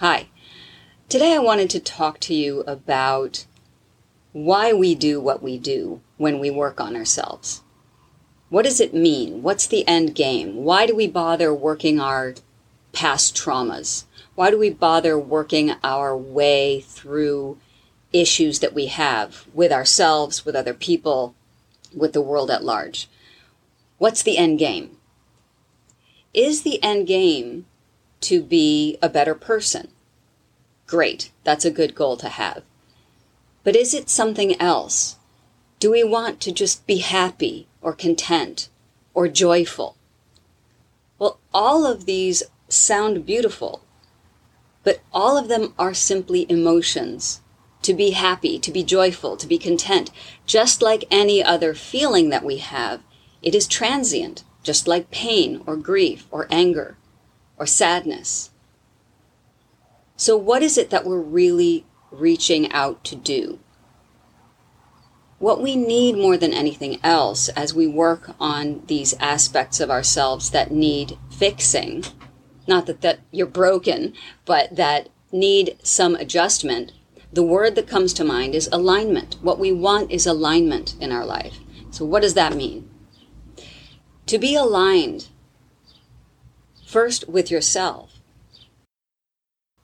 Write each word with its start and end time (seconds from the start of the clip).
Hi. 0.00 0.28
Today 1.10 1.34
I 1.34 1.40
wanted 1.40 1.68
to 1.68 1.78
talk 1.78 2.20
to 2.20 2.32
you 2.32 2.60
about 2.60 3.44
why 4.32 4.72
we 4.72 4.94
do 4.94 5.20
what 5.20 5.42
we 5.42 5.58
do 5.58 6.00
when 6.16 6.38
we 6.38 6.48
work 6.48 6.80
on 6.80 6.96
ourselves. 6.96 7.60
What 8.48 8.64
does 8.64 8.80
it 8.80 8.94
mean? 8.94 9.42
What's 9.42 9.66
the 9.66 9.86
end 9.86 10.14
game? 10.14 10.64
Why 10.64 10.86
do 10.86 10.96
we 10.96 11.06
bother 11.06 11.52
working 11.52 12.00
our 12.00 12.34
past 12.94 13.36
traumas? 13.36 14.04
Why 14.36 14.50
do 14.50 14.58
we 14.58 14.70
bother 14.70 15.18
working 15.18 15.74
our 15.84 16.16
way 16.16 16.80
through 16.80 17.58
issues 18.10 18.60
that 18.60 18.72
we 18.72 18.86
have 18.86 19.44
with 19.52 19.70
ourselves, 19.70 20.46
with 20.46 20.56
other 20.56 20.72
people, 20.72 21.34
with 21.94 22.14
the 22.14 22.22
world 22.22 22.50
at 22.50 22.64
large? 22.64 23.06
What's 23.98 24.22
the 24.22 24.38
end 24.38 24.60
game? 24.60 24.96
Is 26.32 26.62
the 26.62 26.82
end 26.82 27.06
game 27.06 27.66
to 28.20 28.42
be 28.42 28.98
a 29.02 29.08
better 29.08 29.34
person? 29.34 29.88
Great, 30.86 31.30
that's 31.44 31.64
a 31.64 31.70
good 31.70 31.94
goal 31.94 32.16
to 32.16 32.28
have. 32.28 32.62
But 33.62 33.76
is 33.76 33.94
it 33.94 34.10
something 34.10 34.60
else? 34.60 35.16
Do 35.78 35.90
we 35.90 36.02
want 36.02 36.40
to 36.40 36.52
just 36.52 36.86
be 36.86 36.98
happy 36.98 37.68
or 37.80 37.92
content 37.92 38.68
or 39.14 39.28
joyful? 39.28 39.96
Well, 41.18 41.38
all 41.54 41.86
of 41.86 42.06
these 42.06 42.42
sound 42.68 43.24
beautiful, 43.24 43.82
but 44.84 45.00
all 45.12 45.36
of 45.38 45.48
them 45.48 45.74
are 45.78 45.94
simply 45.94 46.46
emotions. 46.50 47.40
To 47.82 47.94
be 47.94 48.10
happy, 48.10 48.58
to 48.58 48.70
be 48.70 48.82
joyful, 48.82 49.36
to 49.38 49.46
be 49.46 49.58
content, 49.58 50.10
just 50.44 50.82
like 50.82 51.04
any 51.10 51.42
other 51.42 51.72
feeling 51.72 52.28
that 52.28 52.44
we 52.44 52.58
have, 52.58 53.00
it 53.42 53.54
is 53.54 53.66
transient, 53.66 54.44
just 54.62 54.86
like 54.86 55.10
pain 55.10 55.62
or 55.66 55.76
grief 55.76 56.26
or 56.30 56.46
anger 56.50 56.98
or 57.60 57.66
sadness. 57.66 58.50
So, 60.16 60.36
what 60.36 60.62
is 60.62 60.78
it 60.78 60.90
that 60.90 61.04
we're 61.04 61.20
really 61.20 61.84
reaching 62.10 62.72
out 62.72 63.04
to 63.04 63.14
do? 63.14 63.60
What 65.38 65.62
we 65.62 65.76
need 65.76 66.16
more 66.16 66.36
than 66.36 66.52
anything 66.52 66.98
else 67.02 67.48
as 67.50 67.72
we 67.72 67.86
work 67.86 68.34
on 68.40 68.82
these 68.86 69.14
aspects 69.20 69.78
of 69.78 69.90
ourselves 69.90 70.50
that 70.50 70.70
need 70.70 71.16
fixing, 71.30 72.04
not 72.66 72.86
that, 72.86 73.02
that 73.02 73.20
you're 73.30 73.46
broken, 73.46 74.14
but 74.44 74.74
that 74.76 75.08
need 75.30 75.78
some 75.82 76.14
adjustment, 76.16 76.92
the 77.32 77.42
word 77.42 77.74
that 77.76 77.86
comes 77.86 78.12
to 78.14 78.24
mind 78.24 78.54
is 78.54 78.68
alignment. 78.72 79.36
What 79.40 79.58
we 79.58 79.70
want 79.70 80.10
is 80.10 80.26
alignment 80.26 80.96
in 81.00 81.12
our 81.12 81.24
life. 81.24 81.58
So, 81.90 82.04
what 82.06 82.22
does 82.22 82.34
that 82.34 82.56
mean? 82.56 82.90
To 84.26 84.38
be 84.38 84.54
aligned 84.54 85.28
first 86.90 87.28
with 87.28 87.52
yourself 87.52 88.20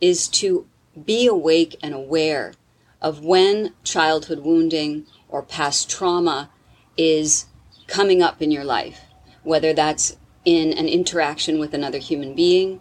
is 0.00 0.28
to 0.28 0.66
be 1.04 1.26
awake 1.26 1.74
and 1.82 1.92
aware 1.92 2.54
of 3.00 3.24
when 3.24 3.72
childhood 3.82 4.38
wounding 4.38 5.04
or 5.28 5.42
past 5.42 5.90
trauma 5.90 6.48
is 6.96 7.46
coming 7.88 8.22
up 8.22 8.40
in 8.40 8.52
your 8.52 8.62
life, 8.62 9.00
whether 9.42 9.72
that's 9.72 10.16
in 10.44 10.72
an 10.74 10.86
interaction 10.86 11.58
with 11.58 11.74
another 11.74 11.98
human 11.98 12.36
being 12.36 12.80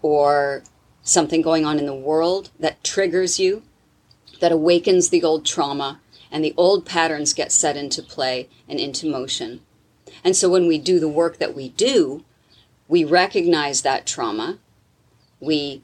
or 0.00 0.64
something 1.04 1.40
going 1.40 1.64
on 1.64 1.78
in 1.78 1.86
the 1.86 1.94
world 1.94 2.50
that 2.58 2.82
triggers 2.82 3.38
you, 3.38 3.62
that 4.40 4.50
awakens 4.50 5.10
the 5.10 5.22
old 5.22 5.46
trauma, 5.46 6.00
and 6.32 6.44
the 6.44 6.54
old 6.56 6.84
patterns 6.84 7.32
get 7.32 7.52
set 7.52 7.76
into 7.76 8.02
play 8.02 8.48
and 8.68 8.80
into 8.80 9.06
motion. 9.08 9.60
And 10.24 10.34
so 10.34 10.50
when 10.50 10.66
we 10.66 10.78
do 10.78 10.98
the 10.98 11.08
work 11.08 11.38
that 11.38 11.54
we 11.54 11.68
do, 11.68 12.24
we 12.92 13.04
recognize 13.04 13.80
that 13.80 14.04
trauma, 14.04 14.58
we 15.40 15.82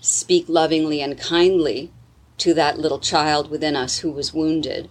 speak 0.00 0.44
lovingly 0.48 1.02
and 1.02 1.18
kindly 1.18 1.90
to 2.38 2.54
that 2.54 2.78
little 2.78 3.00
child 3.00 3.50
within 3.50 3.74
us 3.74 3.98
who 3.98 4.12
was 4.12 4.32
wounded, 4.32 4.88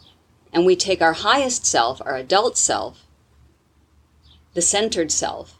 and 0.51 0.65
we 0.65 0.75
take 0.75 1.01
our 1.01 1.13
highest 1.13 1.65
self, 1.65 2.01
our 2.01 2.17
adult 2.17 2.57
self, 2.57 3.05
the 4.53 4.61
centered 4.61 5.13
self, 5.13 5.57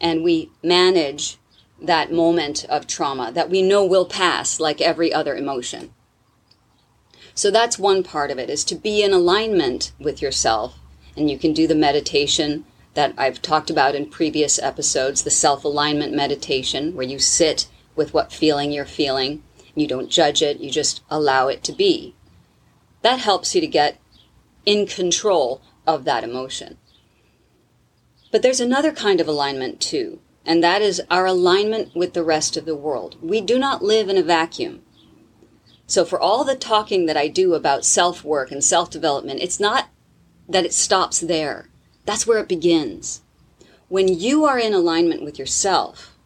and 0.00 0.24
we 0.24 0.50
manage 0.62 1.36
that 1.78 2.10
moment 2.10 2.64
of 2.70 2.86
trauma 2.86 3.30
that 3.32 3.50
we 3.50 3.60
know 3.60 3.84
will 3.84 4.06
pass 4.06 4.58
like 4.58 4.80
every 4.80 5.12
other 5.12 5.36
emotion. 5.36 5.92
So 7.34 7.50
that's 7.50 7.78
one 7.78 8.02
part 8.02 8.30
of 8.30 8.38
it 8.38 8.48
is 8.48 8.64
to 8.64 8.74
be 8.74 9.02
in 9.02 9.12
alignment 9.12 9.92
with 9.98 10.22
yourself. 10.22 10.78
And 11.18 11.30
you 11.30 11.36
can 11.36 11.52
do 11.52 11.66
the 11.66 11.74
meditation 11.74 12.64
that 12.94 13.14
I've 13.16 13.40
talked 13.40 13.70
about 13.70 13.94
in 13.94 14.06
previous 14.10 14.58
episodes, 14.58 15.22
the 15.22 15.30
self-alignment 15.30 16.12
meditation 16.12 16.94
where 16.94 17.06
you 17.06 17.18
sit 17.18 17.68
with 17.96 18.12
what 18.12 18.32
feeling 18.32 18.72
you're 18.72 18.84
feeling. 18.84 19.42
You 19.74 19.86
don't 19.86 20.10
judge 20.10 20.42
it, 20.42 20.60
you 20.60 20.70
just 20.70 21.02
allow 21.10 21.48
it 21.48 21.62
to 21.64 21.72
be. 21.72 22.14
That 23.02 23.20
helps 23.20 23.54
you 23.54 23.60
to 23.60 23.66
get 23.66 23.98
in 24.66 24.86
control 24.86 25.62
of 25.86 26.04
that 26.04 26.24
emotion. 26.24 26.78
But 28.30 28.42
there's 28.42 28.60
another 28.60 28.92
kind 28.92 29.20
of 29.20 29.28
alignment 29.28 29.80
too, 29.80 30.20
and 30.44 30.62
that 30.62 30.82
is 30.82 31.02
our 31.10 31.26
alignment 31.26 31.94
with 31.94 32.14
the 32.14 32.22
rest 32.22 32.56
of 32.56 32.64
the 32.64 32.76
world. 32.76 33.16
We 33.22 33.40
do 33.40 33.58
not 33.58 33.82
live 33.82 34.08
in 34.08 34.16
a 34.16 34.22
vacuum. 34.22 34.82
So, 35.86 36.04
for 36.04 36.18
all 36.18 36.44
the 36.44 36.56
talking 36.56 37.06
that 37.06 37.16
I 37.16 37.28
do 37.28 37.54
about 37.54 37.84
self 37.84 38.24
work 38.24 38.50
and 38.50 38.64
self 38.64 38.88
development, 38.88 39.40
it's 39.40 39.60
not 39.60 39.88
that 40.48 40.64
it 40.64 40.72
stops 40.72 41.20
there. 41.20 41.68
That's 42.04 42.26
where 42.26 42.38
it 42.38 42.48
begins. 42.48 43.22
When 43.88 44.08
you 44.08 44.44
are 44.44 44.58
in 44.58 44.72
alignment 44.72 45.22
with 45.22 45.38
yourself, 45.38 46.16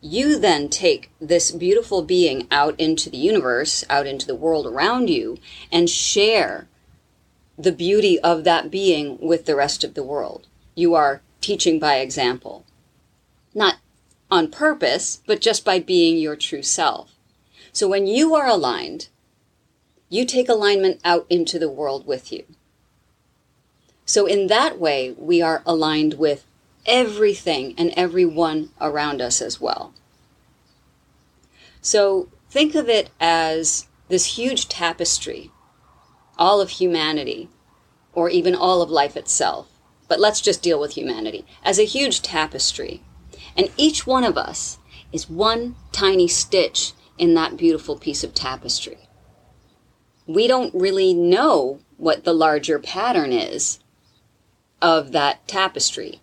you 0.00 0.38
then 0.38 0.68
take 0.68 1.10
this 1.20 1.50
beautiful 1.52 2.02
being 2.02 2.46
out 2.50 2.78
into 2.78 3.08
the 3.08 3.18
universe, 3.18 3.84
out 3.88 4.06
into 4.06 4.26
the 4.26 4.34
world 4.34 4.66
around 4.66 5.08
you, 5.08 5.38
and 5.70 5.88
share 5.88 6.68
the 7.56 7.72
beauty 7.72 8.18
of 8.20 8.44
that 8.44 8.70
being 8.70 9.18
with 9.20 9.46
the 9.46 9.54
rest 9.54 9.84
of 9.84 9.94
the 9.94 10.02
world. 10.02 10.48
You 10.74 10.94
are 10.94 11.22
teaching 11.40 11.78
by 11.78 11.96
example. 11.96 12.64
Not 13.54 13.76
on 14.30 14.50
purpose, 14.50 15.20
but 15.26 15.40
just 15.40 15.64
by 15.64 15.78
being 15.78 16.18
your 16.18 16.36
true 16.36 16.62
self. 16.62 17.10
So 17.72 17.86
when 17.86 18.06
you 18.06 18.34
are 18.34 18.46
aligned, 18.46 19.08
you 20.08 20.24
take 20.24 20.48
alignment 20.48 21.00
out 21.04 21.26
into 21.30 21.58
the 21.58 21.70
world 21.70 22.06
with 22.06 22.32
you. 22.32 22.44
So 24.12 24.26
in 24.26 24.48
that 24.48 24.78
way, 24.78 25.14
we 25.16 25.40
are 25.40 25.62
aligned 25.64 26.18
with 26.18 26.44
everything 26.84 27.74
and 27.78 27.94
everyone 27.96 28.68
around 28.78 29.22
us 29.22 29.40
as 29.40 29.58
well. 29.58 29.94
So 31.80 32.28
think 32.50 32.74
of 32.74 32.90
it 32.90 33.08
as 33.18 33.86
this 34.10 34.36
huge 34.36 34.68
tapestry 34.68 35.50
all 36.36 36.60
of 36.60 36.68
humanity, 36.68 37.48
or 38.12 38.28
even 38.28 38.54
all 38.54 38.82
of 38.82 38.90
life 38.90 39.16
itself. 39.16 39.70
But 40.08 40.20
let's 40.20 40.42
just 40.42 40.60
deal 40.60 40.78
with 40.78 40.92
humanity 40.92 41.46
as 41.64 41.78
a 41.78 41.84
huge 41.84 42.20
tapestry. 42.20 43.00
And 43.56 43.70
each 43.78 44.06
one 44.06 44.24
of 44.24 44.36
us 44.36 44.76
is 45.10 45.30
one 45.30 45.74
tiny 45.90 46.28
stitch 46.28 46.92
in 47.16 47.32
that 47.32 47.56
beautiful 47.56 47.96
piece 47.96 48.22
of 48.22 48.34
tapestry. 48.34 49.08
We 50.26 50.46
don't 50.48 50.74
really 50.74 51.14
know 51.14 51.80
what 51.96 52.24
the 52.24 52.34
larger 52.34 52.78
pattern 52.78 53.32
is 53.32 53.78
of 54.82 55.12
that 55.12 55.46
tapestry. 55.48 56.20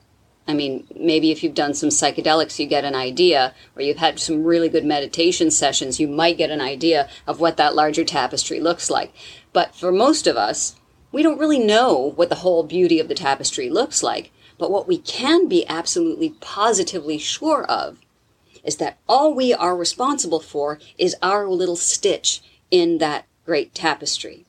I 0.48 0.54
mean, 0.54 0.88
maybe 0.96 1.32
if 1.32 1.44
you've 1.44 1.54
done 1.54 1.74
some 1.74 1.90
psychedelics, 1.90 2.60
you 2.60 2.66
get 2.66 2.84
an 2.84 2.96
idea, 2.96 3.54
or 3.76 3.82
you've 3.82 3.98
had 3.98 4.20
some 4.20 4.44
really 4.44 4.68
good 4.68 4.84
meditation 4.84 5.52
sessions, 5.52 6.00
you 6.00 6.08
might 6.08 6.38
get 6.38 6.50
an 6.50 6.60
idea 6.60 7.08
of 7.26 7.40
what 7.40 7.58
that 7.58 7.76
larger 7.76 8.04
tapestry 8.04 8.60
looks 8.60 8.90
like. 8.90 9.14
But 9.54 9.76
for 9.76 9.92
most 9.92 10.28
of 10.28 10.38
us, 10.38 10.76
we 11.12 11.24
don't 11.24 11.40
really 11.40 11.60
know 11.60 12.14
what 12.16 12.30
the 12.30 12.36
whole 12.36 12.64
beauty 12.64 13.00
of 13.00 13.08
the 13.08 13.16
tapestry 13.16 13.70
looks 13.70 14.04
like. 14.04 14.32
But 14.58 14.72
what 14.72 14.88
we 14.88 14.98
can 14.98 15.48
be 15.48 15.68
absolutely 15.68 16.32
positively 16.42 17.18
sure 17.18 17.64
of 17.66 18.00
is 18.64 18.78
that 18.78 18.98
all 19.08 19.34
we 19.34 19.54
are 19.54 19.78
responsible 19.78 20.40
for 20.40 20.80
is 20.98 21.16
our 21.22 21.48
little 21.48 21.76
stitch 21.76 22.42
in 22.70 22.98
that 22.98 23.26
great 23.46 23.74
tapestry. 23.74 24.46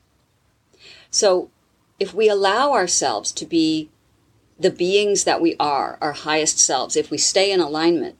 So 1.10 1.50
if 1.98 2.14
we 2.14 2.28
allow 2.28 2.72
ourselves 2.72 3.32
to 3.32 3.46
be 3.46 3.90
the 4.60 4.70
beings 4.70 5.24
that 5.24 5.40
we 5.40 5.56
are, 5.58 5.96
our 6.02 6.12
highest 6.12 6.58
selves, 6.58 6.94
if 6.94 7.10
we 7.10 7.16
stay 7.16 7.50
in 7.50 7.60
alignment, 7.60 8.16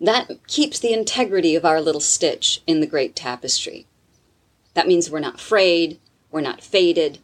that 0.00 0.30
keeps 0.46 0.78
the 0.78 0.92
integrity 0.92 1.56
of 1.56 1.64
our 1.64 1.80
little 1.80 2.00
stitch 2.00 2.62
in 2.68 2.80
the 2.80 2.86
great 2.86 3.16
tapestry. 3.16 3.86
That 4.74 4.86
means 4.86 5.10
we're 5.10 5.18
not 5.18 5.40
frayed, 5.40 5.98
we're 6.30 6.40
not 6.40 6.62
faded. 6.62 7.18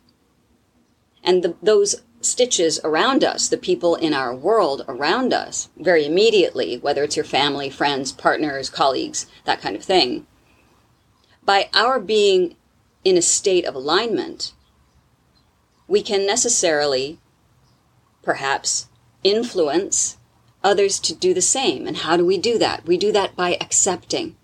And 1.22 1.44
the, 1.44 1.54
those 1.62 2.02
stitches 2.20 2.80
around 2.82 3.22
us, 3.22 3.48
the 3.48 3.56
people 3.56 3.94
in 3.94 4.12
our 4.12 4.34
world 4.34 4.84
around 4.88 5.32
us, 5.32 5.68
very 5.76 6.04
immediately, 6.04 6.78
whether 6.78 7.04
it's 7.04 7.16
your 7.16 7.24
family, 7.24 7.70
friends, 7.70 8.10
partners, 8.10 8.68
colleagues, 8.68 9.26
that 9.44 9.60
kind 9.60 9.76
of 9.76 9.84
thing, 9.84 10.26
by 11.44 11.68
our 11.74 12.00
being 12.00 12.56
in 13.04 13.16
a 13.16 13.22
state 13.22 13.64
of 13.64 13.74
alignment, 13.74 14.52
we 15.86 16.02
can 16.02 16.26
necessarily 16.26 17.18
perhaps 18.22 18.88
influence 19.24 20.18
others 20.62 20.98
to 21.00 21.14
do 21.14 21.32
the 21.32 21.42
same. 21.42 21.86
And 21.86 21.98
how 21.98 22.16
do 22.16 22.24
we 22.24 22.38
do 22.38 22.58
that? 22.58 22.86
We 22.86 22.96
do 22.96 23.12
that 23.12 23.36
by 23.36 23.56
accepting. 23.60 24.36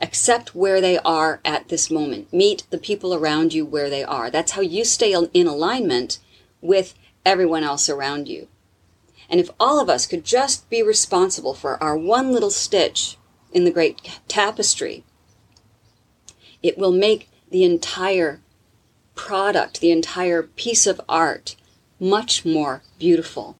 Accept 0.00 0.54
where 0.54 0.80
they 0.80 0.98
are 0.98 1.40
at 1.44 1.68
this 1.68 1.90
moment. 1.90 2.32
Meet 2.32 2.64
the 2.70 2.78
people 2.78 3.14
around 3.14 3.54
you 3.54 3.64
where 3.64 3.88
they 3.88 4.04
are. 4.04 4.30
That's 4.30 4.52
how 4.52 4.60
you 4.60 4.84
stay 4.84 5.14
in 5.32 5.46
alignment 5.46 6.18
with 6.60 6.94
everyone 7.24 7.64
else 7.64 7.88
around 7.88 8.28
you. 8.28 8.48
And 9.28 9.40
if 9.40 9.50
all 9.58 9.80
of 9.80 9.88
us 9.88 10.06
could 10.06 10.24
just 10.24 10.68
be 10.68 10.82
responsible 10.82 11.54
for 11.54 11.82
our 11.82 11.96
one 11.96 12.32
little 12.32 12.50
stitch 12.50 13.16
in 13.52 13.64
the 13.64 13.70
great 13.70 14.02
tapestry, 14.28 15.04
it 16.62 16.76
will 16.76 16.92
make 16.92 17.28
the 17.50 17.64
entire 17.64 18.40
product, 19.14 19.80
the 19.80 19.90
entire 19.90 20.42
piece 20.42 20.86
of 20.86 21.00
art, 21.08 21.56
much 22.04 22.44
more 22.44 22.82
beautiful 22.98 23.56